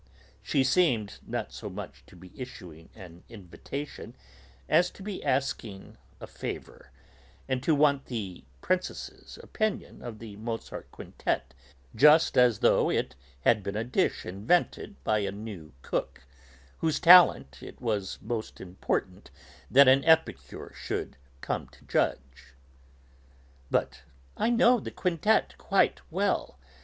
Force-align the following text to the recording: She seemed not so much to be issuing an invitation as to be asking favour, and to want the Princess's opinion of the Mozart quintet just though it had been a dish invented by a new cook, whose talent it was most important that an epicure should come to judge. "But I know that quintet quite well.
She 0.41 0.63
seemed 0.63 1.19
not 1.27 1.53
so 1.53 1.69
much 1.69 2.03
to 2.07 2.15
be 2.15 2.31
issuing 2.35 2.89
an 2.95 3.23
invitation 3.29 4.15
as 4.67 4.89
to 4.89 5.03
be 5.03 5.23
asking 5.23 5.95
favour, 6.27 6.89
and 7.47 7.61
to 7.61 7.75
want 7.75 8.05
the 8.05 8.43
Princess's 8.61 9.37
opinion 9.43 10.01
of 10.01 10.17
the 10.17 10.37
Mozart 10.37 10.89
quintet 10.89 11.53
just 11.95 12.33
though 12.33 12.89
it 12.89 13.13
had 13.41 13.61
been 13.61 13.75
a 13.75 13.83
dish 13.83 14.25
invented 14.25 14.95
by 15.03 15.19
a 15.19 15.31
new 15.31 15.71
cook, 15.83 16.23
whose 16.79 16.99
talent 16.99 17.61
it 17.61 17.79
was 17.79 18.17
most 18.23 18.59
important 18.59 19.29
that 19.69 19.87
an 19.87 20.03
epicure 20.05 20.73
should 20.73 21.15
come 21.41 21.67
to 21.67 21.85
judge. 21.85 22.55
"But 23.69 24.01
I 24.35 24.49
know 24.49 24.79
that 24.79 24.95
quintet 24.95 25.53
quite 25.59 26.01
well. 26.09 26.57